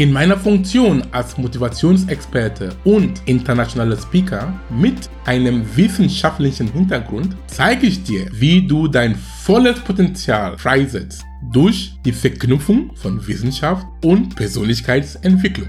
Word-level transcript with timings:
In 0.00 0.12
meiner 0.12 0.38
Funktion 0.38 1.02
als 1.12 1.36
Motivationsexperte 1.36 2.74
und 2.84 3.20
internationaler 3.26 3.98
Speaker 3.98 4.58
mit 4.70 5.10
einem 5.26 5.62
wissenschaftlichen 5.76 6.72
Hintergrund 6.72 7.36
zeige 7.48 7.86
ich 7.86 8.02
dir, 8.02 8.26
wie 8.32 8.66
du 8.66 8.88
dein 8.88 9.14
volles 9.14 9.78
Potenzial 9.80 10.56
freisetzt 10.56 11.22
durch 11.52 11.92
die 12.02 12.12
Verknüpfung 12.12 12.96
von 12.96 13.26
Wissenschaft 13.28 13.86
und 14.02 14.34
Persönlichkeitsentwicklung. 14.36 15.68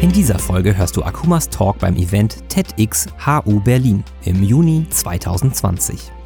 In 0.00 0.10
dieser 0.12 0.38
Folge 0.38 0.74
hörst 0.74 0.96
du 0.96 1.02
Akumas 1.02 1.50
Talk 1.50 1.78
beim 1.78 1.96
Event 1.96 2.48
TEDx 2.48 3.06
HU 3.26 3.60
Berlin 3.60 4.02
im 4.24 4.42
Juni 4.42 4.86
2020. 4.88 6.21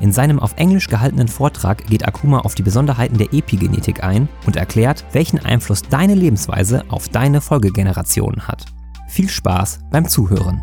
In 0.00 0.12
seinem 0.12 0.40
auf 0.40 0.54
Englisch 0.56 0.88
gehaltenen 0.88 1.28
Vortrag 1.28 1.86
geht 1.86 2.08
Akuma 2.08 2.40
auf 2.40 2.54
die 2.54 2.62
Besonderheiten 2.62 3.18
der 3.18 3.34
Epigenetik 3.34 4.02
ein 4.02 4.30
und 4.46 4.56
erklärt, 4.56 5.04
welchen 5.12 5.38
Einfluss 5.38 5.82
deine 5.82 6.14
Lebensweise 6.14 6.84
auf 6.88 7.10
deine 7.10 7.42
Folgegenerationen 7.42 8.48
hat. 8.48 8.64
Viel 9.08 9.28
Spaß 9.28 9.80
beim 9.90 10.08
Zuhören. 10.08 10.62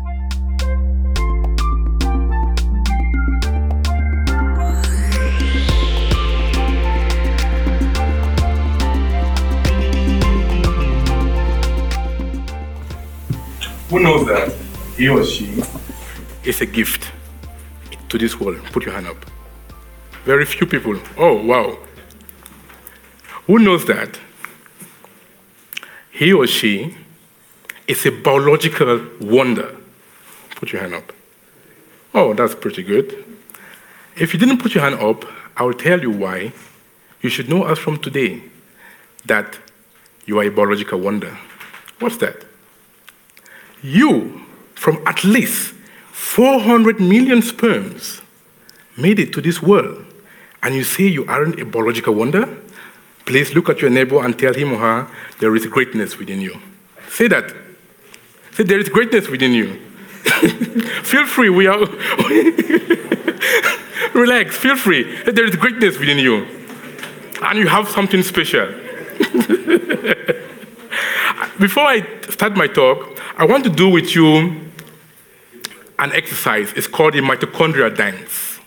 Who 13.88 13.98
knows 14.00 14.26
that 14.26 14.52
he 14.96 15.08
or 15.08 15.24
she 15.24 15.62
is 16.44 16.60
a 16.60 16.66
gift 16.66 17.12
to 18.08 18.18
this 18.18 18.38
world? 18.38 18.62
Put 18.72 18.84
your 18.84 18.94
hand 18.94 19.06
up. 19.06 19.37
Very 20.28 20.44
few 20.44 20.66
people. 20.66 21.00
Oh, 21.16 21.42
wow. 21.42 21.78
Who 23.46 23.58
knows 23.58 23.86
that 23.86 24.20
he 26.10 26.34
or 26.34 26.46
she 26.46 26.94
is 27.86 28.04
a 28.04 28.10
biological 28.10 29.06
wonder? 29.22 29.74
Put 30.56 30.72
your 30.72 30.82
hand 30.82 30.94
up. 30.94 31.12
Oh, 32.12 32.34
that's 32.34 32.54
pretty 32.54 32.82
good. 32.82 33.24
If 34.16 34.34
you 34.34 34.38
didn't 34.38 34.58
put 34.58 34.74
your 34.74 34.84
hand 34.84 34.96
up, 35.00 35.24
I 35.56 35.62
will 35.62 35.72
tell 35.72 35.98
you 35.98 36.10
why. 36.10 36.52
You 37.22 37.30
should 37.30 37.48
know 37.48 37.62
us 37.64 37.78
from 37.78 37.96
today 37.98 38.42
that 39.24 39.58
you 40.26 40.38
are 40.40 40.44
a 40.44 40.50
biological 40.50 41.00
wonder. 41.00 41.38
What's 42.00 42.18
that? 42.18 42.44
you, 43.82 44.42
from 44.74 45.02
at 45.06 45.24
least 45.24 45.72
400 46.12 47.00
million 47.00 47.42
sperms, 47.42 48.20
made 48.96 49.18
it 49.18 49.32
to 49.32 49.40
this 49.40 49.62
world, 49.62 50.04
and 50.62 50.74
you 50.74 50.84
say 50.84 51.04
you 51.04 51.24
aren't 51.26 51.60
a 51.60 51.64
biological 51.64 52.14
wonder? 52.14 52.58
Please 53.24 53.54
look 53.54 53.68
at 53.68 53.80
your 53.80 53.90
neighbor 53.90 54.24
and 54.24 54.38
tell 54.38 54.54
him 54.54 54.72
or 54.72 54.78
her 54.78 55.06
there 55.38 55.54
is 55.54 55.66
greatness 55.66 56.16
within 56.18 56.40
you. 56.40 56.58
Say 57.10 57.28
that. 57.28 57.54
Say 58.52 58.64
there 58.64 58.78
is 58.78 58.88
greatness 58.88 59.28
within 59.28 59.52
you. 59.52 59.78
feel 61.04 61.26
free. 61.26 61.50
We 61.50 61.66
are. 61.66 61.78
Relax. 64.14 64.56
Feel 64.56 64.76
free. 64.76 65.04
There 65.24 65.44
is 65.44 65.56
greatness 65.56 65.98
within 65.98 66.18
you, 66.18 66.46
and 67.42 67.58
you 67.58 67.68
have 67.68 67.88
something 67.88 68.22
special. 68.22 68.66
Before 71.58 71.84
I 71.84 72.04
start 72.30 72.56
my 72.56 72.66
talk, 72.66 73.20
I 73.36 73.44
want 73.44 73.64
to 73.64 73.70
do 73.70 73.88
with 73.88 74.14
you 74.14 74.70
an 75.98 76.12
exercise. 76.12 76.72
It's 76.74 76.86
called 76.86 77.14
the 77.14 77.20
mitochondria 77.20 77.94
dance. 77.96 78.57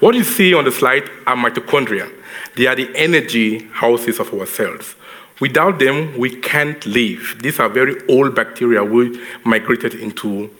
What 0.00 0.14
you 0.14 0.24
see 0.24 0.52
on 0.52 0.64
the 0.64 0.72
slide 0.72 1.08
are 1.26 1.36
mitochondria. 1.36 2.12
They 2.54 2.66
are 2.66 2.74
the 2.74 2.90
energy 2.94 3.64
houses 3.68 4.18
of 4.20 4.32
our 4.34 4.46
cells. 4.46 4.94
Without 5.40 5.78
them, 5.78 6.16
we 6.18 6.36
can't 6.36 6.84
live. 6.86 7.36
These 7.40 7.60
are 7.60 7.68
very 7.68 7.96
old 8.08 8.34
bacteria 8.34 8.82
we 8.82 9.20
migrated 9.44 9.94
into, 9.94 10.50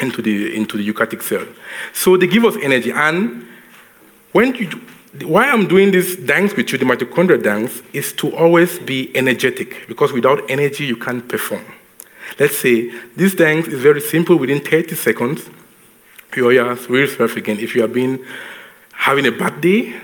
into, 0.00 0.22
the, 0.22 0.56
into 0.56 0.76
the 0.76 0.92
eukaryotic 0.92 1.22
cell. 1.22 1.46
So 1.92 2.16
they 2.16 2.26
give 2.26 2.44
us 2.44 2.56
energy. 2.62 2.92
And 2.92 3.46
when 4.32 4.54
you, 4.54 4.70
why 5.24 5.48
I'm 5.48 5.66
doing 5.66 5.90
this 5.90 6.16
dance 6.16 6.54
with 6.54 6.70
you, 6.70 6.78
the 6.78 6.84
mitochondria 6.84 7.42
dance, 7.42 7.82
is 7.92 8.12
to 8.14 8.34
always 8.36 8.78
be 8.78 9.14
energetic 9.16 9.86
because 9.88 10.12
without 10.12 10.48
energy, 10.48 10.84
you 10.84 10.96
can't 10.96 11.28
perform. 11.28 11.64
Let's 12.38 12.58
say 12.58 12.92
this 13.16 13.34
dance 13.34 13.66
is 13.66 13.80
very 13.80 14.00
simple 14.00 14.36
within 14.36 14.60
30 14.60 14.94
seconds. 14.94 15.48
You 16.36 16.48
are 16.60 16.74
real 16.74 17.24
again. 17.36 17.58
If 17.58 17.74
you 17.74 17.82
have 17.82 17.92
been 17.92 18.24
having 18.92 19.26
a 19.26 19.32
bad 19.32 19.60
day 19.60 19.94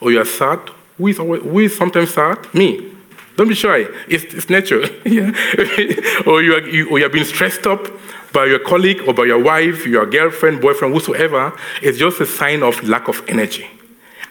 or 0.00 0.12
you 0.12 0.20
are 0.20 0.24
sad, 0.24 0.60
who 0.98 1.08
is, 1.08 1.18
always, 1.18 1.42
who 1.42 1.58
is 1.60 1.76
sometimes 1.76 2.12
sad? 2.14 2.52
Me. 2.54 2.92
Don't 3.36 3.48
be 3.48 3.54
shy. 3.54 3.86
It's, 4.06 4.34
it's 4.34 4.50
nature. 4.50 4.80
or, 6.26 6.42
you 6.42 6.54
are, 6.54 6.68
you, 6.68 6.90
or 6.90 6.98
you 6.98 7.04
have 7.04 7.12
been 7.12 7.24
stressed 7.24 7.66
up 7.66 7.88
by 8.32 8.44
your 8.44 8.58
colleague 8.58 9.02
or 9.08 9.14
by 9.14 9.24
your 9.24 9.42
wife, 9.42 9.86
your 9.86 10.06
girlfriend, 10.06 10.60
boyfriend, 10.60 10.92
whosoever. 10.92 11.56
It's 11.82 11.98
just 11.98 12.20
a 12.20 12.26
sign 12.26 12.62
of 12.62 12.82
lack 12.86 13.08
of 13.08 13.24
energy. 13.28 13.66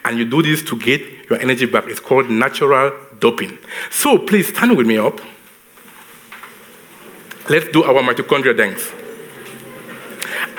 And 0.04 0.16
you 0.16 0.24
do 0.24 0.42
this 0.42 0.62
to 0.62 0.76
get 0.78 1.02
your 1.28 1.40
energy 1.40 1.66
back. 1.66 1.86
It's 1.88 2.00
called 2.00 2.30
natural 2.30 2.92
doping. 3.18 3.58
So 3.90 4.18
please 4.18 4.48
stand 4.48 4.76
with 4.76 4.86
me 4.86 4.98
up. 4.98 5.20
Let's 7.48 7.68
do 7.72 7.82
our 7.82 8.02
mitochondria 8.02 8.56
dance. 8.56 8.92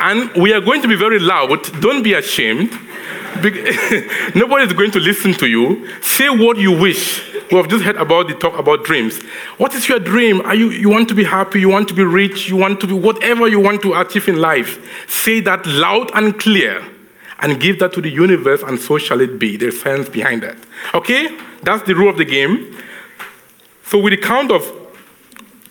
And 0.01 0.31
we 0.33 0.51
are 0.51 0.59
going 0.59 0.81
to 0.81 0.87
be 0.87 0.95
very 0.95 1.19
loud. 1.19 1.61
Don't 1.79 2.01
be 2.01 2.13
ashamed. 2.13 2.71
Nobody 4.35 4.65
is 4.65 4.73
going 4.73 4.89
to 4.91 4.99
listen 4.99 5.33
to 5.35 5.47
you. 5.47 5.87
Say 6.01 6.27
what 6.27 6.57
you 6.57 6.71
wish. 6.71 7.31
We 7.51 7.57
have 7.57 7.67
just 7.67 7.83
heard 7.83 7.97
about 7.97 8.27
the 8.27 8.33
talk 8.33 8.57
about 8.57 8.83
dreams. 8.83 9.21
What 9.57 9.75
is 9.75 9.87
your 9.87 9.99
dream? 9.99 10.41
Are 10.41 10.55
you, 10.55 10.71
you 10.71 10.89
want 10.89 11.07
to 11.09 11.15
be 11.15 11.23
happy? 11.23 11.59
You 11.59 11.69
want 11.69 11.87
to 11.89 11.93
be 11.93 12.03
rich? 12.03 12.49
You 12.49 12.57
want 12.57 12.81
to 12.81 12.87
be 12.87 12.93
whatever 12.93 13.47
you 13.47 13.59
want 13.59 13.83
to 13.83 13.93
achieve 13.93 14.27
in 14.27 14.37
life? 14.37 14.79
Say 15.07 15.39
that 15.41 15.65
loud 15.67 16.09
and 16.15 16.39
clear 16.39 16.83
and 17.39 17.59
give 17.59 17.77
that 17.79 17.93
to 17.93 18.01
the 18.01 18.09
universe, 18.09 18.63
and 18.63 18.79
so 18.79 18.97
shall 18.97 19.21
it 19.21 19.37
be. 19.37 19.55
There's 19.55 19.79
science 19.81 20.09
behind 20.09 20.41
that. 20.43 20.57
Okay? 20.95 21.37
That's 21.61 21.83
the 21.83 21.93
rule 21.93 22.09
of 22.09 22.17
the 22.17 22.25
game. 22.25 22.75
So, 23.85 23.99
with 23.99 24.11
the 24.11 24.17
count 24.17 24.51
of 24.51 24.63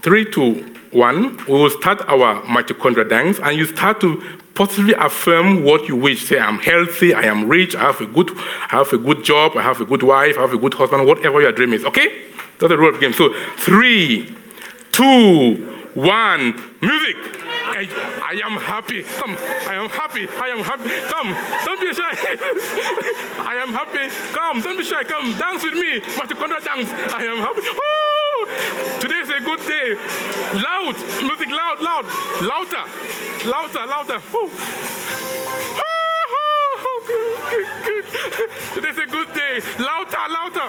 three, 0.02 0.24
two, 0.30 0.79
one, 0.92 1.36
we 1.46 1.54
will 1.54 1.70
start 1.70 2.00
our 2.08 2.42
mitochondria 2.42 3.08
dance, 3.08 3.38
and 3.38 3.56
you 3.56 3.64
start 3.66 4.00
to 4.00 4.22
positively 4.54 4.94
affirm 4.94 5.64
what 5.64 5.88
you 5.88 5.96
wish. 5.96 6.26
Say, 6.26 6.38
I'm 6.38 6.58
healthy, 6.58 7.14
I 7.14 7.22
am 7.22 7.48
rich, 7.48 7.76
I 7.76 7.82
have 7.82 8.00
a 8.00 8.06
good, 8.06 8.30
I 8.36 8.76
have 8.76 8.92
a 8.92 8.98
good 8.98 9.24
job, 9.24 9.56
I 9.56 9.62
have 9.62 9.80
a 9.80 9.84
good 9.84 10.02
wife, 10.02 10.36
I 10.36 10.40
have 10.40 10.52
a 10.52 10.58
good 10.58 10.74
husband, 10.74 11.06
whatever 11.06 11.40
your 11.40 11.52
dream 11.52 11.72
is. 11.72 11.84
Okay? 11.84 12.08
That's 12.58 12.70
the 12.70 12.76
rule 12.76 12.88
of 12.88 12.94
the 12.96 13.00
game. 13.00 13.12
So 13.12 13.32
three, 13.56 14.34
two, 14.92 15.54
one, 15.94 16.54
music. 16.82 17.16
I, 17.72 17.88
I, 18.22 18.40
am 18.44 18.60
happy. 18.60 19.02
Come, 19.02 19.36
I 19.66 19.74
am 19.74 19.88
happy. 19.88 20.28
I 20.28 20.48
am 20.48 20.58
happy. 20.58 20.90
Come, 21.08 21.28
don't 21.64 21.80
be 21.80 21.94
shy. 21.94 22.10
I 23.46 23.54
am 23.62 23.72
happy. 23.72 24.14
Come, 24.34 24.60
don't 24.60 24.76
be 24.76 24.84
shy. 24.84 25.04
Come, 25.04 25.38
dance 25.38 25.62
with 25.62 25.74
me. 25.74 26.00
Mitochondria 26.00 26.62
dance. 26.64 26.90
I 27.14 27.24
am 27.24 27.38
happy. 27.38 28.19
Today 29.00 29.20
is 29.20 29.30
a 29.30 29.40
good 29.40 29.60
day. 29.66 29.96
Loud, 30.54 30.94
music 31.22 31.48
loud, 31.50 31.80
loud, 31.80 32.04
louder, 32.42 32.84
louder, 33.46 33.86
louder. 33.86 34.20
Today's 38.74 38.98
a 38.98 39.06
good 39.06 39.32
day. 39.34 39.60
Louder, 39.78 40.28
louder. 40.30 40.68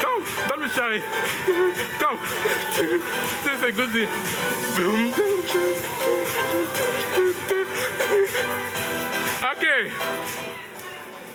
Come, 0.00 0.24
don't 0.48 0.62
be 0.62 0.68
shy. 0.68 1.00
Come. 1.98 2.18
Today's 3.42 3.62
a 3.62 3.72
good 3.72 3.92
day. 3.92 4.08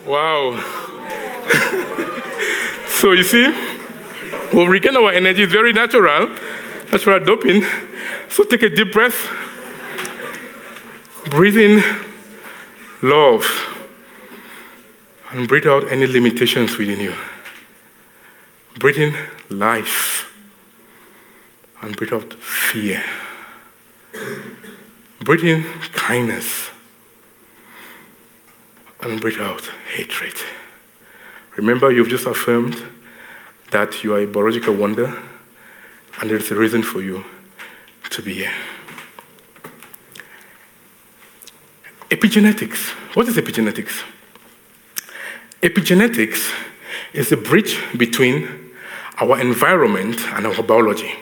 Wow. 0.05 0.51
so 2.87 3.11
you 3.11 3.23
see, 3.23 3.53
we'll 4.51 4.67
regain 4.67 4.95
our 4.95 5.11
energy. 5.11 5.43
It's 5.43 5.53
very 5.53 5.73
natural. 5.73 6.29
Natural 6.91 7.23
doping. 7.23 7.63
So 8.29 8.43
take 8.43 8.63
a 8.63 8.69
deep 8.69 8.93
breath. 8.93 9.29
Breathe 11.29 11.57
in 11.57 11.83
love. 13.01 13.45
And 15.31 15.47
breathe 15.47 15.67
out 15.67 15.91
any 15.91 16.07
limitations 16.07 16.77
within 16.77 16.99
you. 16.99 17.15
Breathe 18.79 18.97
in 18.97 19.15
life. 19.49 20.33
And 21.81 21.95
breathe 21.95 22.13
out 22.13 22.33
fear. 22.33 23.03
Breathe 25.19 25.43
in 25.43 25.63
kindness. 25.93 26.70
And 29.01 29.19
breathe 29.19 29.39
out 29.39 29.69
hatred. 29.95 30.35
Remember, 31.55 31.91
you've 31.91 32.09
just 32.09 32.25
affirmed 32.25 32.81
that 33.71 34.03
you 34.03 34.13
are 34.13 34.21
a 34.21 34.27
biological 34.27 34.73
wonder 34.73 35.21
and 36.19 36.29
there's 36.29 36.51
a 36.51 36.55
reason 36.55 36.83
for 36.83 37.01
you 37.01 37.23
to 38.09 38.21
be 38.21 38.33
here. 38.33 38.53
Epigenetics. 42.09 42.89
What 43.15 43.27
is 43.27 43.37
epigenetics? 43.37 44.03
Epigenetics 45.61 46.51
is 47.13 47.29
the 47.29 47.37
bridge 47.37 47.81
between 47.97 48.71
our 49.19 49.39
environment 49.39 50.19
and 50.33 50.45
our 50.45 50.63
biology. 50.63 51.13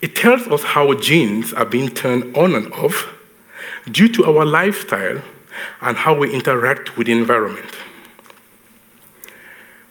It 0.00 0.14
tells 0.14 0.46
us 0.48 0.62
how 0.62 0.94
genes 0.94 1.52
are 1.52 1.64
being 1.64 1.88
turned 1.90 2.36
on 2.36 2.54
and 2.54 2.72
off 2.72 3.12
due 3.90 4.08
to 4.08 4.24
our 4.24 4.44
lifestyle 4.44 5.22
and 5.80 5.96
how 5.96 6.14
we 6.16 6.32
interact 6.32 6.96
with 6.96 7.06
the 7.06 7.12
environment. 7.12 7.70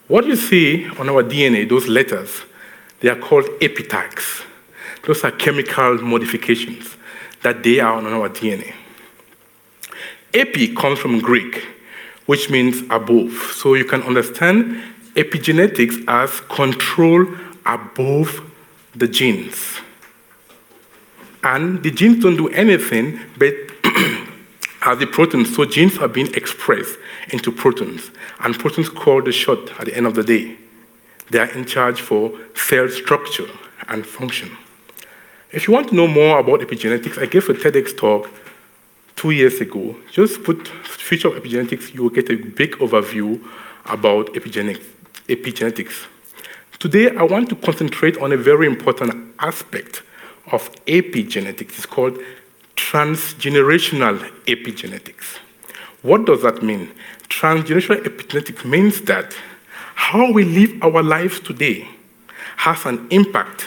What 0.07 0.25
you 0.25 0.35
see 0.35 0.88
on 1.00 1.09
our 1.09 1.23
DNA, 1.23 1.67
those 1.67 1.88
letters, 1.88 2.44
they 3.00 3.09
are 3.09 3.15
called 3.15 3.45
epitags. 3.59 4.44
Those 5.03 5.23
are 5.23 5.31
chemical 5.31 5.95
modifications 6.00 6.95
that 7.41 7.63
they 7.63 7.79
are 7.79 7.94
on 7.94 8.06
our 8.07 8.29
DNA. 8.29 8.73
Epi 10.33 10.75
comes 10.75 11.00
from 11.00 11.19
Greek, 11.19 11.65
which 12.25 12.50
means 12.50 12.81
above. 12.89 13.31
So 13.56 13.73
you 13.73 13.85
can 13.85 14.01
understand 14.03 14.81
epigenetics 15.15 16.03
as 16.07 16.41
control 16.41 17.25
above 17.65 18.41
the 18.94 19.07
genes. 19.07 19.79
And 21.44 21.81
the 21.83 21.91
genes 21.91 22.23
don't 22.23 22.35
do 22.35 22.50
anything 22.50 23.19
but 23.38 23.53
are 24.86 24.96
the 24.96 25.08
proteins. 25.08 25.56
So 25.56 25.66
genes 25.66 25.98
are 25.98 26.08
being 26.08 26.34
expressed 26.36 26.98
into 27.30 27.52
proteins. 27.52 28.12
And 28.40 28.58
proteins 28.58 28.90
call 28.90 29.22
the 29.22 29.32
shot 29.32 29.72
at 29.80 29.86
the 29.86 29.96
end 29.98 30.08
of 30.08 30.16
the 30.16 30.24
day. 30.24 30.58
They 31.32 31.40
are 31.40 31.50
in 31.50 31.66
charge 31.66 32.02
for 32.02 32.32
cell 32.56 32.88
structure 32.90 33.50
and 33.88 34.06
function. 34.06 34.56
If 35.52 35.68
you 35.68 35.74
want 35.74 35.90
to 35.90 35.96
know 35.96 36.08
more 36.08 36.40
about 36.40 36.60
epigenetics, 36.60 37.18
I 37.22 37.26
gave 37.26 37.50
a 37.50 37.54
TEDx 37.54 37.98
talk 37.98 38.30
two 39.16 39.32
years 39.32 39.60
ago. 39.62 39.96
Just 40.12 40.44
put 40.44 40.68
future 40.68 41.30
of 41.30 41.42
epigenetics, 41.42 41.94
you 41.94 42.04
will 42.04 42.10
get 42.10 42.30
a 42.30 42.36
big 42.36 42.74
overview 42.74 43.42
about 43.86 44.34
epigenetics. 44.34 46.06
Today, 46.80 47.16
I 47.16 47.24
want 47.24 47.50
to 47.50 47.56
concentrate 47.56 48.18
on 48.18 48.34
a 48.34 48.38
very 48.38 48.68
important 48.68 49.34
aspect 49.40 50.04
of 50.52 50.70
epigenetics. 50.86 51.78
It's 51.78 51.86
called 51.86 52.20
transgenerational 52.75 54.19
epigenetics. 54.45 55.38
What 56.01 56.25
does 56.25 56.42
that 56.44 56.62
mean? 56.62 56.92
Transgenerational 57.30 58.04
epigenetics 58.04 58.63
means 58.66 59.01
that 59.01 59.36
how 59.95 60.31
we 60.31 60.44
live 60.44 60.83
our 60.83 61.01
lives 61.01 61.39
today 61.39 61.88
has 62.57 62.86
an 62.86 63.07
impact 63.10 63.66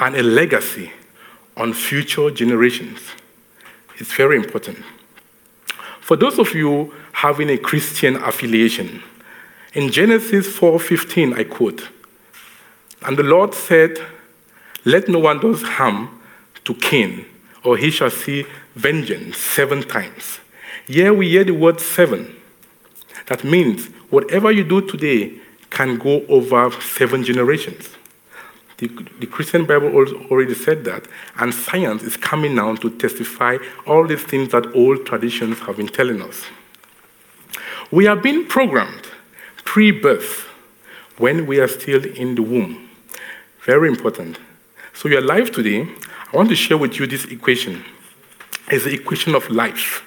and 0.00 0.16
a 0.16 0.22
legacy 0.22 0.92
on 1.56 1.72
future 1.72 2.30
generations. 2.30 3.00
It's 3.98 4.12
very 4.12 4.36
important. 4.36 4.78
For 6.00 6.16
those 6.16 6.38
of 6.38 6.54
you 6.54 6.92
having 7.12 7.50
a 7.50 7.58
Christian 7.58 8.16
affiliation, 8.16 9.02
in 9.74 9.90
Genesis 9.90 10.48
4:15 10.48 11.34
I 11.34 11.44
quote, 11.44 11.88
and 13.02 13.16
the 13.16 13.22
Lord 13.22 13.54
said, 13.54 14.00
"Let 14.84 15.08
no 15.08 15.20
one 15.20 15.38
do 15.38 15.54
harm 15.54 16.08
to 16.64 16.74
Cain, 16.74 17.26
or 17.64 17.76
he 17.76 17.90
shall 17.90 18.10
see 18.10 18.46
vengeance 18.74 19.36
seven 19.36 19.82
times." 19.82 20.40
Here 20.86 21.14
we 21.14 21.28
hear 21.28 21.44
the 21.44 21.52
word 21.52 21.80
seven. 21.80 22.36
That 23.26 23.44
means 23.44 23.86
whatever 24.10 24.50
you 24.50 24.64
do 24.64 24.80
today 24.80 25.38
can 25.70 25.98
go 25.98 26.24
over 26.28 26.70
seven 26.80 27.22
generations. 27.22 27.88
The, 28.78 28.88
the, 29.20 29.26
Christian 29.26 29.66
Bible 29.66 29.88
already 30.30 30.54
said 30.54 30.84
that, 30.84 31.06
and 31.36 31.54
science 31.54 32.02
is 32.02 32.16
coming 32.16 32.54
now 32.54 32.74
to 32.76 32.90
testify 32.90 33.58
all 33.86 34.06
these 34.06 34.22
things 34.22 34.50
that 34.52 34.74
old 34.74 35.06
traditions 35.06 35.58
have 35.60 35.76
been 35.76 35.86
telling 35.86 36.22
us. 36.22 36.46
We 37.90 38.06
are 38.06 38.16
being 38.16 38.46
programmed 38.46 39.06
pre 39.64 39.90
birth 39.90 40.48
when 41.18 41.46
we 41.46 41.60
are 41.60 41.68
still 41.68 42.04
in 42.04 42.34
the 42.34 42.42
womb. 42.42 42.88
Very 43.64 43.88
important. 43.88 44.38
So, 44.94 45.08
your 45.08 45.20
life 45.20 45.52
today, 45.52 45.86
I 46.32 46.36
want 46.36 46.48
to 46.50 46.54
share 46.54 46.78
with 46.78 47.00
you 47.00 47.08
this 47.08 47.24
equation. 47.24 47.84
It's 48.68 48.84
the 48.84 48.94
equation 48.94 49.34
of 49.34 49.50
life. 49.50 50.06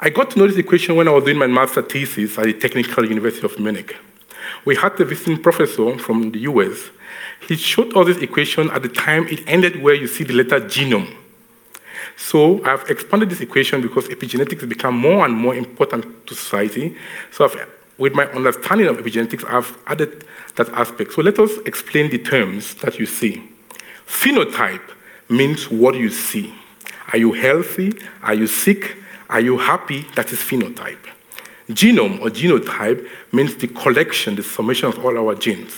I 0.00 0.10
got 0.10 0.32
to 0.32 0.38
know 0.40 0.48
this 0.48 0.56
equation 0.56 0.96
when 0.96 1.06
I 1.06 1.12
was 1.12 1.22
doing 1.22 1.38
my 1.38 1.46
master 1.46 1.82
thesis 1.82 2.36
at 2.36 2.46
the 2.46 2.52
Technical 2.52 3.06
University 3.06 3.44
of 3.44 3.56
Munich. 3.60 3.96
We 4.64 4.74
had 4.74 5.00
a 5.00 5.04
visiting 5.04 5.40
professor 5.40 5.96
from 5.98 6.32
the 6.32 6.40
US. 6.40 6.90
He 7.46 7.54
showed 7.54 7.96
us 7.96 8.06
this 8.06 8.18
equation 8.18 8.70
at 8.70 8.82
the 8.82 8.88
time 8.88 9.28
it 9.28 9.46
ended 9.46 9.80
where 9.80 9.94
you 9.94 10.08
see 10.08 10.24
the 10.24 10.32
letter 10.32 10.60
genome. 10.60 11.14
So 12.16 12.64
I've 12.64 12.82
expanded 12.90 13.30
this 13.30 13.40
equation 13.40 13.82
because 13.82 14.08
epigenetics 14.08 14.62
has 14.62 14.68
become 14.68 14.98
more 14.98 15.24
and 15.24 15.32
more 15.32 15.54
important 15.54 16.26
to 16.26 16.34
society. 16.34 16.96
So 17.30 17.44
I've, 17.44 17.70
with 17.98 18.14
my 18.14 18.26
understanding 18.32 18.88
of 18.88 18.96
epigenetics, 18.96 19.44
I've 19.48 19.78
added 19.86 20.24
that 20.56 20.68
aspect. 20.70 21.12
So 21.12 21.22
let 21.22 21.38
us 21.38 21.56
explain 21.66 22.10
the 22.10 22.18
terms 22.18 22.74
that 22.76 22.98
you 22.98 23.06
see. 23.06 23.51
Phenotype 24.12 24.90
means 25.30 25.70
what 25.70 25.96
you 25.96 26.10
see. 26.10 26.54
Are 27.12 27.18
you 27.18 27.32
healthy? 27.32 27.92
Are 28.22 28.34
you 28.34 28.46
sick? 28.46 28.96
Are 29.28 29.40
you 29.40 29.56
happy? 29.56 30.06
That 30.14 30.30
is 30.30 30.38
phenotype. 30.38 31.04
Genome 31.70 32.20
or 32.20 32.28
genotype 32.28 33.08
means 33.32 33.56
the 33.56 33.68
collection, 33.68 34.36
the 34.36 34.42
summation 34.42 34.88
of 34.90 35.02
all 35.04 35.16
our 35.18 35.34
genes. 35.34 35.74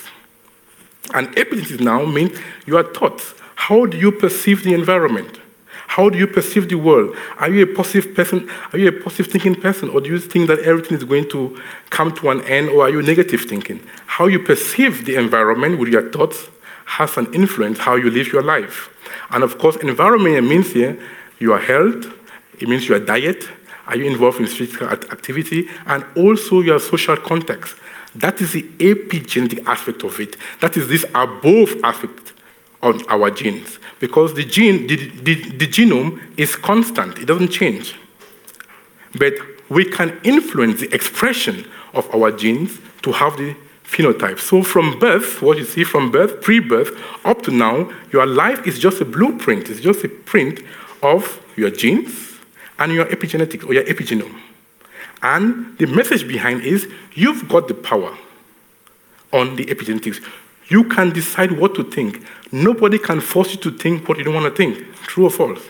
And 1.14 1.28
epigenetics 1.36 1.80
now 1.80 2.04
means 2.04 2.36
your 2.66 2.82
thoughts. 2.82 3.34
How 3.54 3.86
do 3.86 3.96
you 3.96 4.10
perceive 4.10 4.64
the 4.64 4.74
environment? 4.74 5.40
How 5.86 6.10
do 6.10 6.18
you 6.18 6.26
perceive 6.26 6.68
the 6.68 6.74
world? 6.74 7.16
Are 7.38 7.48
you 7.48 7.62
a 7.62 7.74
positive 7.74 8.14
person? 8.16 8.50
Are 8.72 8.78
you 8.78 8.88
a 8.88 8.92
positive 8.92 9.28
thinking 9.28 9.54
person? 9.54 9.88
Or 9.90 10.00
do 10.00 10.10
you 10.10 10.18
think 10.18 10.48
that 10.48 10.58
everything 10.58 10.98
is 10.98 11.04
going 11.04 11.28
to 11.30 11.62
come 11.90 12.12
to 12.16 12.30
an 12.30 12.42
end? 12.42 12.68
Or 12.70 12.82
are 12.82 12.90
you 12.90 13.00
negative 13.00 13.42
thinking? 13.42 13.80
How 14.06 14.26
you 14.26 14.40
perceive 14.40 15.06
the 15.06 15.14
environment 15.14 15.78
with 15.78 15.88
your 15.88 16.10
thoughts 16.10 16.48
has 16.84 17.16
an 17.16 17.32
influence 17.34 17.78
how 17.78 17.96
you 17.96 18.10
live 18.10 18.32
your 18.32 18.42
life. 18.42 18.90
And 19.30 19.42
of 19.42 19.58
course, 19.58 19.76
environment 19.76 20.46
means 20.46 20.72
here 20.72 20.98
your 21.38 21.58
health, 21.58 22.06
it 22.58 22.68
means 22.68 22.88
your 22.88 23.00
diet. 23.00 23.48
Are 23.86 23.96
you 23.96 24.06
involved 24.06 24.40
in 24.40 24.46
physical 24.46 24.88
activity? 24.88 25.68
And 25.86 26.04
also 26.16 26.60
your 26.60 26.78
social 26.78 27.16
context. 27.16 27.76
That 28.14 28.40
is 28.40 28.52
the 28.52 28.62
epigenetic 28.78 29.66
aspect 29.66 30.04
of 30.04 30.18
it. 30.20 30.36
That 30.60 30.76
is 30.76 30.88
this 30.88 31.04
above 31.14 31.76
aspect 31.82 32.32
of 32.80 33.02
our 33.08 33.30
genes. 33.30 33.78
Because 33.98 34.34
the 34.34 34.44
gene, 34.44 34.86
the, 34.86 34.96
the, 34.96 35.34
the 35.34 35.66
genome 35.66 36.20
is 36.38 36.54
constant, 36.56 37.18
it 37.18 37.26
doesn't 37.26 37.48
change. 37.48 37.96
But 39.18 39.34
we 39.68 39.84
can 39.84 40.18
influence 40.22 40.80
the 40.80 40.94
expression 40.94 41.66
of 41.92 42.12
our 42.14 42.30
genes 42.30 42.78
to 43.02 43.12
have 43.12 43.36
the 43.36 43.56
phenotype. 43.84 44.38
So 44.38 44.62
from 44.62 44.98
birth, 44.98 45.40
what 45.40 45.58
you 45.58 45.64
see 45.64 45.84
from 45.84 46.10
birth, 46.10 46.40
pre-birth, 46.40 46.90
up 47.24 47.42
to 47.42 47.50
now, 47.50 47.90
your 48.12 48.26
life 48.26 48.66
is 48.66 48.78
just 48.78 49.00
a 49.00 49.04
blueprint. 49.04 49.70
It's 49.70 49.80
just 49.80 50.04
a 50.04 50.08
print 50.08 50.60
of 51.02 51.40
your 51.56 51.70
genes, 51.70 52.34
and 52.78 52.92
your 52.92 53.06
epigenetics 53.06 53.66
or 53.66 53.74
your 53.74 53.84
epigenome. 53.84 54.40
And 55.22 55.76
the 55.78 55.86
message 55.86 56.26
behind 56.26 56.62
is 56.62 56.88
you've 57.14 57.48
got 57.48 57.68
the 57.68 57.74
power 57.74 58.16
on 59.32 59.56
the 59.56 59.64
epigenetics. 59.66 60.22
You 60.68 60.84
can 60.84 61.12
decide 61.12 61.52
what 61.52 61.74
to 61.76 61.84
think. 61.84 62.26
Nobody 62.52 62.98
can 62.98 63.20
force 63.20 63.52
you 63.52 63.58
to 63.60 63.70
think 63.70 64.08
what 64.08 64.18
you 64.18 64.24
don't 64.24 64.34
want 64.34 64.46
to 64.46 64.56
think, 64.56 64.94
true 65.02 65.24
or 65.24 65.30
false. 65.30 65.60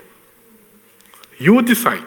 You 1.39 1.63
decide. 1.63 2.05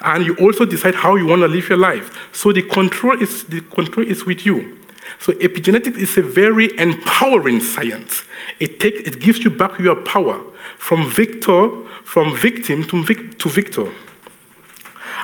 And 0.00 0.24
you 0.24 0.34
also 0.36 0.64
decide 0.64 0.94
how 0.94 1.16
you 1.16 1.26
want 1.26 1.42
to 1.42 1.48
live 1.48 1.68
your 1.68 1.78
life. 1.78 2.28
So 2.32 2.52
the 2.52 2.62
control 2.62 3.20
is, 3.20 3.44
the 3.44 3.60
control 3.60 4.06
is 4.06 4.24
with 4.24 4.44
you. 4.44 4.75
So 5.18 5.32
epigenetics 5.34 5.96
is 5.96 6.16
a 6.16 6.22
very 6.22 6.76
empowering 6.78 7.60
science. 7.60 8.24
It, 8.60 8.80
take, 8.80 8.94
it 9.06 9.20
gives 9.20 9.44
you 9.44 9.50
back 9.50 9.78
your 9.78 9.96
power 9.96 10.40
from 10.78 11.10
victor, 11.10 11.70
from 12.04 12.36
victim 12.36 12.84
to, 12.84 13.02
vic, 13.04 13.38
to 13.38 13.48
victor. 13.48 13.90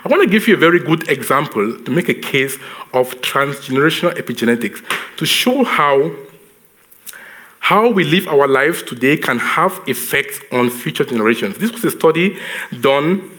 I 0.04 0.08
want 0.08 0.22
to 0.22 0.28
give 0.28 0.48
you 0.48 0.54
a 0.54 0.58
very 0.58 0.80
good 0.80 1.08
example 1.08 1.78
to 1.78 1.90
make 1.90 2.08
a 2.08 2.14
case 2.14 2.56
of 2.92 3.14
transgenerational 3.20 4.14
epigenetics 4.14 4.82
to 5.16 5.26
show 5.26 5.62
how, 5.62 6.10
how 7.60 7.88
we 7.88 8.02
live 8.02 8.26
our 8.26 8.48
lives 8.48 8.82
today 8.82 9.16
can 9.16 9.38
have 9.38 9.80
effects 9.86 10.40
on 10.50 10.70
future 10.70 11.04
generations. 11.04 11.58
This 11.58 11.70
was 11.70 11.84
a 11.84 11.90
study 11.92 12.36
done 12.80 13.30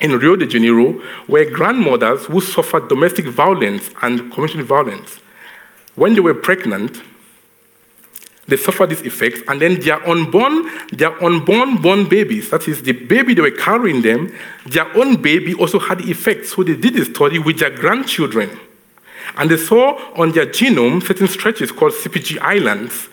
in 0.00 0.18
Rio 0.18 0.34
de 0.34 0.46
Janeiro 0.46 0.94
where 1.28 1.48
grandmothers 1.48 2.26
who 2.26 2.40
suffered 2.40 2.88
domestic 2.88 3.26
violence 3.26 3.90
and 4.02 4.32
community 4.32 4.62
violence, 4.62 5.20
when 5.94 6.14
they 6.14 6.20
were 6.20 6.34
pregnant, 6.34 7.02
they 8.48 8.56
suffered 8.56 8.90
these 8.90 9.02
effects, 9.02 9.40
and 9.48 9.60
then 9.60 9.80
their 9.80 10.06
unborn, 10.08 10.68
their 10.92 11.22
unborn 11.22 11.76
born 11.76 12.08
babies, 12.08 12.50
that 12.50 12.66
is 12.66 12.82
the 12.82 12.92
baby 12.92 13.34
they 13.34 13.42
were 13.42 13.50
carrying 13.50 14.02
them, 14.02 14.34
their 14.66 14.94
own 14.96 15.22
baby 15.22 15.54
also 15.54 15.78
had 15.78 16.00
effects. 16.02 16.54
So 16.54 16.64
they 16.64 16.74
did 16.74 16.96
a 16.96 17.04
study 17.04 17.38
with 17.38 17.60
their 17.60 17.70
grandchildren. 17.70 18.50
And 19.36 19.50
they 19.50 19.56
saw 19.56 19.98
on 20.16 20.32
their 20.32 20.46
genome 20.46 21.02
certain 21.02 21.28
stretches 21.28 21.70
called 21.70 21.92
CpG 21.92 22.40
islands, 22.40 23.08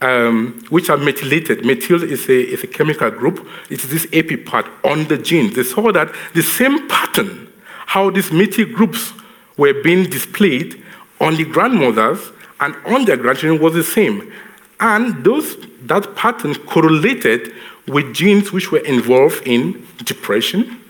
um, 0.00 0.64
which 0.68 0.90
are 0.90 0.98
methylated. 0.98 1.64
Methyl 1.64 2.02
is 2.02 2.28
a, 2.28 2.52
is 2.52 2.62
a 2.62 2.66
chemical 2.66 3.10
group. 3.10 3.48
It's 3.70 3.86
this 3.86 4.06
epi 4.12 4.36
part 4.36 4.66
on 4.84 5.08
the 5.08 5.16
genes. 5.16 5.56
They 5.56 5.64
saw 5.64 5.90
that 5.92 6.14
the 6.34 6.42
same 6.42 6.88
pattern, 6.88 7.50
how 7.86 8.10
these 8.10 8.30
methyl 8.30 8.66
groups 8.66 9.12
were 9.56 9.74
being 9.82 10.08
displayed 10.08 10.84
on 11.20 11.36
the 11.36 11.44
grandmothers 11.44 12.32
and 12.60 12.74
on 12.86 13.04
their 13.04 13.16
grandchildren 13.16 13.60
was 13.62 13.74
the 13.74 13.82
same. 13.82 14.32
And 14.80 15.24
those, 15.24 15.56
that 15.82 16.14
pattern 16.14 16.54
correlated 16.54 17.52
with 17.86 18.14
genes 18.14 18.52
which 18.52 18.70
were 18.70 18.78
involved 18.80 19.46
in 19.46 19.86
depression, 20.04 20.80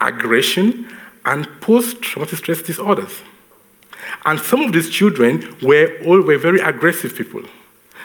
aggression, 0.00 0.88
and 1.24 1.48
post 1.60 2.02
traumatic 2.02 2.38
stress 2.38 2.62
disorders. 2.62 3.22
And 4.24 4.38
some 4.38 4.60
of 4.62 4.72
these 4.72 4.90
children 4.90 5.56
were, 5.62 5.98
all, 6.04 6.20
were 6.20 6.38
very 6.38 6.60
aggressive 6.60 7.14
people. 7.14 7.42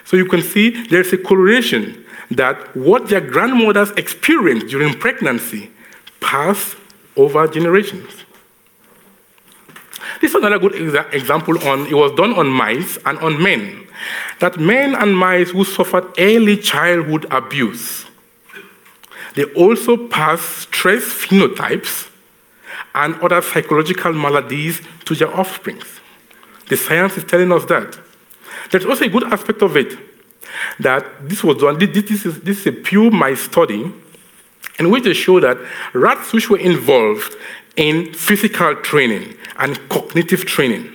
So 0.06 0.18
you 0.18 0.26
can 0.26 0.42
see 0.42 0.70
there's 0.88 1.14
a 1.14 1.18
correlation 1.18 2.06
that 2.32 2.76
what 2.76 3.10
their 3.10 3.22
grandmothers 3.22 3.92
experienced 3.92 4.68
during 4.68 4.98
pregnancy 4.98 5.70
passed 6.20 6.76
over 7.16 7.48
generations. 7.48 8.10
This 10.22 10.32
is 10.32 10.36
another 10.36 10.60
good 10.60 10.74
exa- 10.74 11.14
example 11.14 11.58
on 11.68 11.88
it 11.88 11.94
was 11.94 12.12
done 12.14 12.34
on 12.34 12.48
mice 12.48 12.98
and 13.06 13.18
on 13.20 13.42
men. 13.42 13.88
That 14.40 14.60
men 14.60 14.96
and 14.96 15.18
mice 15.18 15.52
who 15.52 15.64
suffered 15.64 16.06
early 16.18 16.58
childhood 16.58 17.26
abuse, 17.32 18.06
they 19.36 19.46
also 19.54 20.08
pass 20.08 20.42
stress 20.42 21.04
phenotypes 21.04 22.10
and 22.96 23.16
other 23.22 23.42
psychological 23.42 24.12
maladies 24.12 24.82
to 25.06 25.16
their 25.16 25.34
offspring. 25.34 25.82
The 26.68 26.76
science 26.76 27.18
is 27.18 27.24
telling 27.24 27.52
us 27.52 27.66
that. 27.66 27.98
There's 28.72 28.86
also 28.86 29.06
a 29.06 29.10
good 29.10 29.24
aspect 29.24 29.62
of 29.62 29.78
it 29.78 29.98
that 30.80 31.06
this 31.28 31.44
was 31.44 31.58
done, 31.58 31.80
this 31.80 32.26
is, 32.26 32.42
this 32.42 32.60
is 32.60 32.68
a 32.68 32.72
pure 32.72 33.12
mice 33.12 33.42
study 33.42 33.94
in 34.80 34.90
which 34.90 35.04
they 35.04 35.14
show 35.14 35.40
that 35.40 35.58
rats 35.94 36.34
which 36.34 36.50
were 36.50 36.58
involved 36.58 37.36
in 37.76 38.14
physical 38.14 38.76
training 38.78 39.36
and 39.58 39.78
cognitive 39.90 40.46
training, 40.46 40.92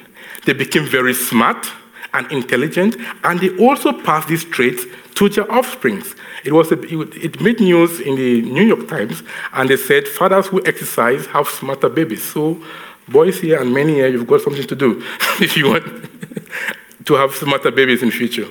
they 0.46 0.52
became 0.52 0.86
very 0.86 1.14
smart 1.14 1.70
and 2.14 2.30
intelligent, 2.30 2.96
and 3.24 3.40
they 3.40 3.56
also 3.58 3.92
passed 3.92 4.28
these 4.28 4.44
traits 4.44 4.84
to 5.14 5.28
their 5.28 5.50
offspring. 5.50 6.02
It, 6.44 6.52
was 6.52 6.70
a, 6.70 6.78
it 7.24 7.40
made 7.40 7.60
news 7.60 8.00
in 8.00 8.16
the 8.16 8.42
New 8.42 8.62
York 8.62 8.88
Times, 8.88 9.22
and 9.52 9.68
they 9.68 9.76
said 9.76 10.06
fathers 10.06 10.46
who 10.46 10.64
exercise 10.64 11.26
have 11.26 11.48
smarter 11.48 11.88
babies. 11.88 12.22
So, 12.22 12.62
boys 13.08 13.40
here 13.40 13.60
and 13.60 13.74
many 13.74 13.94
here, 13.94 14.08
you've 14.08 14.26
got 14.26 14.42
something 14.42 14.66
to 14.66 14.76
do 14.76 15.04
if 15.40 15.56
you 15.56 15.70
want 15.70 15.84
to 17.04 17.14
have 17.14 17.34
smarter 17.34 17.70
babies 17.70 18.02
in 18.02 18.10
future. 18.10 18.48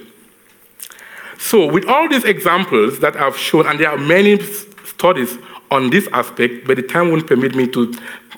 So, 1.37 1.71
with 1.71 1.85
all 1.85 2.07
these 2.07 2.23
examples 2.23 2.99
that 2.99 3.15
I've 3.15 3.37
shown, 3.37 3.67
and 3.67 3.79
there 3.79 3.89
are 3.89 3.97
many 3.97 4.41
studies 4.85 5.37
on 5.71 5.89
this 5.89 6.07
aspect, 6.13 6.65
but 6.67 6.77
the 6.77 6.83
time 6.83 7.09
won't 7.09 7.27
permit 7.27 7.55
me 7.55 7.67
to, 7.67 7.93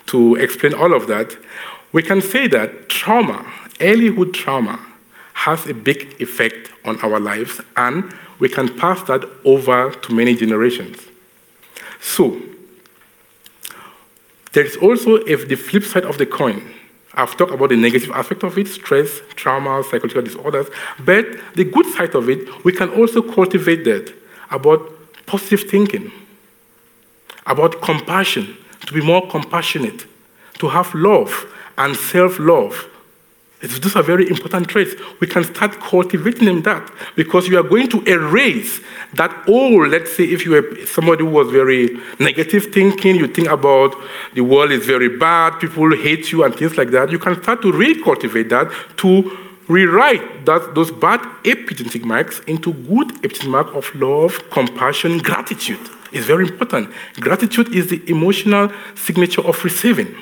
to 0.08 0.36
explain 0.36 0.74
all 0.74 0.94
of 0.94 1.08
that, 1.08 1.36
we 1.92 2.02
can 2.02 2.22
say 2.22 2.48
that 2.48 2.90
trauma, 2.90 3.46
earlyhood 3.80 4.34
trauma, 4.34 4.80
has 5.34 5.68
a 5.68 5.74
big 5.74 6.20
effect 6.22 6.72
on 6.86 7.00
our 7.02 7.20
lives, 7.20 7.62
and 7.78 8.14
we 8.40 8.50
can 8.50 8.76
pass 8.78 9.02
that 9.04 9.24
over 9.44 9.92
to 9.92 10.14
many 10.14 10.36
generations. 10.36 10.98
So, 12.02 12.42
there 14.54 14.66
is 14.66 14.78
also 14.78 15.16
if 15.16 15.48
the 15.48 15.56
flip 15.56 15.84
side 15.84 16.06
of 16.06 16.18
the 16.18 16.26
coin. 16.26 16.62
I've 17.16 17.38
talked 17.38 17.54
about 17.54 17.70
the 17.70 17.78
negative 17.78 18.12
aspect 18.12 18.44
of 18.44 18.58
it 18.58 18.68
stress, 18.68 19.22
trauma, 19.36 19.84
psychological 19.84 20.22
disorders. 20.22 20.68
But 21.00 21.26
the 21.56 21.64
good 21.64 21.86
side 21.94 22.14
of 22.14 22.30
it, 22.30 22.64
we 22.66 22.72
can 22.74 22.90
also 22.90 23.22
cultivate 23.22 23.84
that 23.86 24.14
about 24.52 24.92
positive 25.26 25.70
thinking, 25.70 26.12
about 27.48 27.82
compassion, 27.82 28.58
to 28.86 28.94
be 28.94 29.02
more 29.02 29.28
compassionate, 29.30 30.06
to 30.60 30.68
have 30.68 30.94
love 30.94 31.52
and 31.78 31.96
self 31.96 32.38
love. 32.40 32.90
Those 33.68 33.96
are 33.96 34.04
very 34.04 34.30
important 34.30 34.68
traits. 34.70 34.94
We 35.20 35.28
can 35.28 35.44
start 35.44 35.80
cultivating 35.80 36.46
them 36.46 36.62
that 36.64 36.92
because 37.16 37.48
you 37.48 37.58
are 37.58 37.64
going 37.64 37.90
to 37.90 38.04
erase 38.04 38.80
that 39.14 39.32
old, 39.48 39.90
let's 39.90 40.16
say, 40.16 40.26
if 40.26 40.46
you 40.46 40.56
are 40.56 40.86
somebody 40.86 41.24
who 41.24 41.32
was 41.32 41.50
very 41.52 41.98
negative 42.20 42.74
thinking, 42.74 43.16
you 43.16 43.28
think 43.28 43.48
about 43.48 43.96
the 44.34 44.42
world 44.42 44.72
is 44.72 44.86
very 44.86 45.18
bad, 45.18 45.60
people 45.60 45.96
hate 45.96 46.32
you, 46.32 46.44
and 46.44 46.56
things 46.56 46.78
like 46.78 46.92
that, 46.92 47.12
you 47.12 47.20
can 47.20 47.42
start 47.42 47.62
to 47.62 47.72
recultivate 47.72 48.50
that 48.50 48.72
to 48.98 49.38
rewrite 49.68 50.46
that, 50.46 50.76
those 50.76 50.92
bad 50.92 51.22
epigenetic 51.44 52.04
marks 52.04 52.40
into 52.42 52.74
good 52.74 53.10
epigenetic 53.24 53.50
mark 53.50 53.76
of 53.76 53.94
love, 53.96 54.50
compassion, 54.52 55.18
gratitude. 55.18 55.80
It's 56.12 56.26
very 56.26 56.48
important. 56.48 56.94
Gratitude 57.16 57.74
is 57.74 57.90
the 57.90 58.02
emotional 58.10 58.72
signature 58.96 59.42
of 59.42 59.64
receiving. 59.64 60.16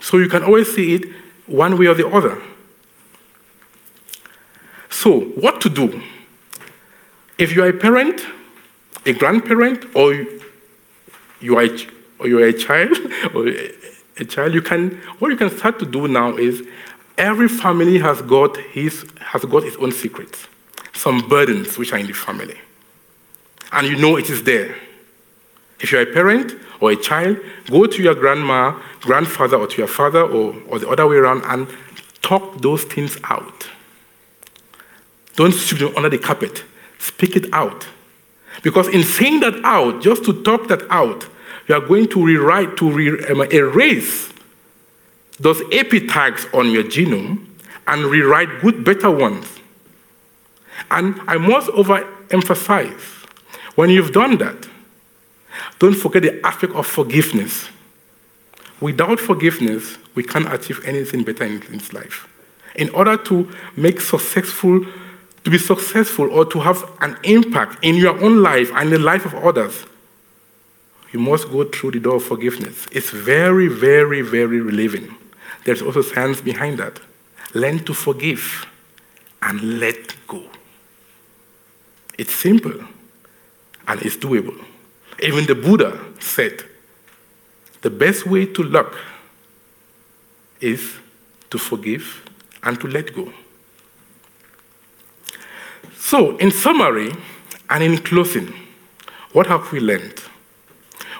So 0.00 0.18
you 0.18 0.28
can 0.28 0.42
always 0.42 0.74
see 0.74 0.94
it 0.94 1.04
one 1.46 1.78
way 1.78 1.86
or 1.86 1.94
the 1.94 2.08
other. 2.08 2.40
So, 4.90 5.20
what 5.20 5.60
to 5.62 5.70
do? 5.70 6.02
If 7.38 7.54
you 7.54 7.64
are 7.64 7.68
a 7.68 7.72
parent, 7.72 8.24
a 9.04 9.12
grandparent, 9.12 9.96
or 9.96 10.14
you 11.40 11.58
are 11.58 11.64
a, 11.64 11.86
or 12.18 12.28
you 12.28 12.38
are 12.38 12.46
a 12.46 12.52
child, 12.52 12.96
or 13.34 13.48
a 13.48 14.24
child, 14.24 14.54
you 14.54 14.62
can 14.62 14.90
what 15.18 15.30
you 15.30 15.36
can 15.36 15.50
start 15.50 15.78
to 15.80 15.86
do 15.86 16.06
now 16.06 16.36
is 16.36 16.62
every 17.18 17.48
family 17.48 17.98
has 17.98 18.22
got 18.22 18.56
his 18.56 19.04
has 19.20 19.44
got 19.44 19.64
its 19.64 19.76
own 19.76 19.92
secrets, 19.92 20.46
some 20.92 21.26
burdens 21.28 21.76
which 21.78 21.92
are 21.92 21.98
in 21.98 22.06
the 22.06 22.12
family, 22.12 22.58
and 23.72 23.86
you 23.86 23.96
know 23.96 24.16
it 24.16 24.30
is 24.30 24.44
there. 24.44 24.76
If 25.82 25.92
you're 25.92 26.02
a 26.02 26.06
parent 26.06 26.54
or 26.80 26.92
a 26.92 26.96
child, 26.96 27.38
go 27.68 27.86
to 27.86 28.02
your 28.02 28.14
grandma, 28.14 28.80
grandfather, 29.00 29.56
or 29.56 29.66
to 29.66 29.78
your 29.78 29.88
father, 29.88 30.22
or, 30.22 30.54
or 30.68 30.78
the 30.78 30.88
other 30.88 31.06
way 31.06 31.16
around, 31.16 31.42
and 31.44 31.68
talk 32.22 32.62
those 32.62 32.84
things 32.84 33.18
out. 33.24 33.68
Don't 35.34 35.52
sweep 35.52 35.80
them 35.80 35.96
under 35.96 36.08
the 36.08 36.18
carpet. 36.18 36.64
Speak 36.98 37.36
it 37.36 37.52
out. 37.52 37.88
Because 38.62 38.86
in 38.88 39.02
saying 39.02 39.40
that 39.40 39.54
out, 39.64 40.02
just 40.02 40.24
to 40.24 40.42
talk 40.42 40.68
that 40.68 40.82
out, 40.88 41.28
you 41.68 41.74
are 41.74 41.80
going 41.80 42.08
to 42.08 42.24
rewrite, 42.24 42.76
to 42.76 42.90
re- 42.90 43.24
um, 43.26 43.42
erase 43.50 44.32
those 45.40 45.60
epitags 45.72 46.52
on 46.54 46.70
your 46.70 46.84
genome 46.84 47.46
and 47.88 48.04
rewrite 48.04 48.60
good, 48.60 48.84
better 48.84 49.10
ones. 49.10 49.46
And 50.90 51.20
I 51.26 51.38
must 51.38 51.68
overemphasize 51.70 53.00
when 53.74 53.90
you've 53.90 54.12
done 54.12 54.38
that, 54.38 54.68
don't 55.78 55.94
forget 55.94 56.22
the 56.22 56.46
aspect 56.46 56.74
of 56.74 56.86
forgiveness. 56.86 57.68
Without 58.80 59.20
forgiveness, 59.20 59.96
we 60.14 60.22
can't 60.22 60.52
achieve 60.52 60.84
anything 60.84 61.22
better 61.22 61.44
in 61.44 61.60
this 61.60 61.92
life. 61.92 62.28
In 62.74 62.90
order 62.90 63.16
to 63.16 63.48
make 63.76 64.00
successful, 64.00 64.84
to 65.44 65.50
be 65.50 65.58
successful 65.58 66.30
or 66.30 66.44
to 66.46 66.60
have 66.60 66.84
an 67.00 67.16
impact 67.22 67.78
in 67.82 67.94
your 67.94 68.20
own 68.22 68.42
life 68.42 68.70
and 68.74 68.90
the 68.90 68.98
life 68.98 69.24
of 69.24 69.34
others, 69.34 69.86
you 71.12 71.20
must 71.20 71.50
go 71.50 71.64
through 71.64 71.92
the 71.92 72.00
door 72.00 72.16
of 72.16 72.24
forgiveness. 72.24 72.86
It's 72.90 73.10
very, 73.10 73.68
very, 73.68 74.22
very 74.22 74.60
relieving. 74.60 75.14
There's 75.64 75.82
also 75.82 76.02
science 76.02 76.40
behind 76.40 76.78
that. 76.78 76.98
Learn 77.54 77.84
to 77.84 77.94
forgive 77.94 78.66
and 79.42 79.78
let 79.78 80.16
go. 80.26 80.42
It's 82.18 82.34
simple 82.34 82.80
and 83.86 84.02
it's 84.02 84.16
doable. 84.16 84.64
Even 85.22 85.46
the 85.46 85.54
Buddha 85.54 85.98
said 86.18 86.64
the 87.80 87.90
best 87.90 88.26
way 88.26 88.44
to 88.44 88.62
luck 88.64 88.96
is 90.60 90.96
to 91.50 91.58
forgive 91.58 92.28
and 92.64 92.80
to 92.80 92.88
let 92.88 93.14
go. 93.14 93.32
So, 95.96 96.36
in 96.38 96.50
summary 96.50 97.12
and 97.70 97.84
in 97.84 97.98
closing, 97.98 98.52
what 99.32 99.46
have 99.46 99.70
we 99.70 99.78
learned? 99.78 100.20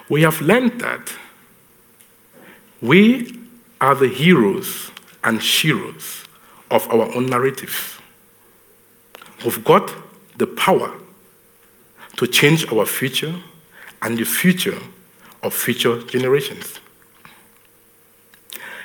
We 0.09 0.21
have 0.23 0.41
learned 0.41 0.81
that 0.81 1.13
we 2.81 3.39
are 3.79 3.95
the 3.95 4.09
heroes 4.09 4.91
and 5.23 5.39
sheroes 5.39 6.25
of 6.69 6.87
our 6.89 7.13
own 7.15 7.27
narrative. 7.27 8.01
We've 9.45 9.63
got 9.63 9.93
the 10.37 10.47
power 10.47 10.93
to 12.17 12.27
change 12.27 12.67
our 12.71 12.85
future 12.85 13.33
and 14.03 14.17
the 14.17 14.25
future 14.25 14.77
of 15.41 15.53
future 15.53 16.01
generations. 16.03 16.79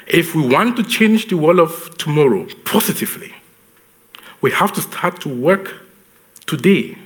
If 0.06 0.34
we 0.34 0.46
want 0.46 0.76
to 0.76 0.82
change 0.84 1.26
the 1.28 1.36
world 1.36 1.60
of 1.60 1.98
tomorrow 1.98 2.46
positively, 2.64 3.34
we 4.40 4.50
have 4.52 4.72
to 4.72 4.80
start 4.80 5.20
to 5.22 5.28
work 5.28 5.74
today 6.46 6.96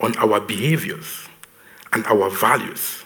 on 0.00 0.16
our 0.18 0.40
behaviors 0.40 1.28
and 1.92 2.04
our 2.06 2.28
values. 2.28 3.04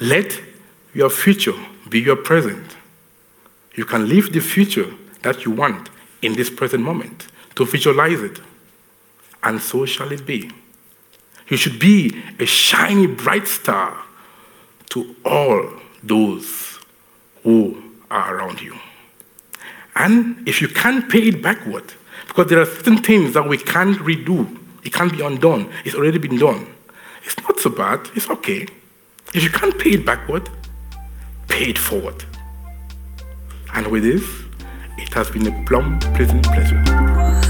Let 0.00 0.40
your 0.94 1.10
future 1.10 1.58
be 1.88 2.00
your 2.00 2.16
present. 2.16 2.76
You 3.74 3.84
can 3.84 4.08
live 4.08 4.32
the 4.32 4.40
future 4.40 4.94
that 5.22 5.44
you 5.44 5.50
want 5.50 5.90
in 6.22 6.34
this 6.34 6.48
present 6.48 6.82
moment 6.82 7.26
to 7.56 7.66
visualize 7.66 8.20
it. 8.22 8.40
And 9.42 9.60
so 9.60 9.84
shall 9.84 10.10
it 10.12 10.24
be. 10.24 10.50
You 11.50 11.56
should 11.56 11.78
be 11.80 12.22
a 12.38 12.46
shiny, 12.46 13.08
bright 13.08 13.46
star 13.48 14.04
to 14.90 15.16
all 15.24 15.68
those 16.02 16.78
who 17.42 17.82
are 18.10 18.36
around 18.36 18.62
you. 18.62 18.76
And 19.96 20.48
if 20.48 20.62
you 20.62 20.68
can't 20.68 21.10
pay 21.10 21.28
it 21.28 21.42
backward, 21.42 21.92
because 22.28 22.46
there 22.46 22.60
are 22.60 22.66
certain 22.66 22.98
things 22.98 23.34
that 23.34 23.46
we 23.48 23.58
can't 23.58 23.98
redo, 23.98 24.56
it 24.84 24.92
can't 24.92 25.12
be 25.12 25.22
undone, 25.22 25.70
it's 25.84 25.96
already 25.96 26.18
been 26.18 26.38
done. 26.38 26.66
It's 27.24 27.36
not 27.42 27.58
so 27.58 27.70
bad, 27.70 28.08
it's 28.14 28.30
okay. 28.30 28.66
If 29.34 29.42
you 29.42 29.50
can't 29.50 29.76
pay 29.76 29.90
it 29.90 30.06
backward, 30.06 30.48
pay 31.48 31.64
it 31.64 31.78
forward. 31.78 32.24
And 33.74 33.88
with 33.88 34.04
this, 34.04 34.24
it 34.98 35.12
has 35.14 35.30
been 35.30 35.46
a 35.46 35.64
plum 35.66 35.98
pleasant 36.14 36.44
pleasure. 36.44 37.49